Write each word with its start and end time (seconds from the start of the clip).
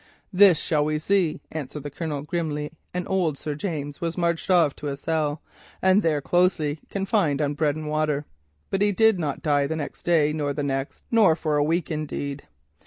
"'This 0.33 0.57
shall 0.57 0.83
we 0.83 0.97
see,' 0.97 1.41
answered 1.51 1.83
the 1.83 1.91
Colonel 1.91 2.23
grimly, 2.23 2.71
and 2.91 3.07
old 3.07 3.37
Sir 3.37 3.53
James 3.53 4.01
was 4.01 4.17
marched 4.17 4.49
off 4.49 4.75
to 4.77 4.87
a 4.87 4.97
cell, 4.97 5.43
and 5.79 6.01
there 6.01 6.21
closely 6.21 6.79
confined 6.89 7.39
on 7.39 7.53
bread 7.53 7.75
and 7.75 7.87
water. 7.87 8.25
But 8.71 8.81
he 8.81 8.91
did 8.91 9.19
not 9.19 9.43
die 9.43 9.67
the 9.67 9.75
next 9.75 10.01
day, 10.01 10.33
nor 10.33 10.53
the 10.53 10.63
next, 10.63 11.03
nor 11.11 11.35
for 11.35 11.55
a 11.55 11.63
week, 11.63 11.91
indeed. 11.91 12.47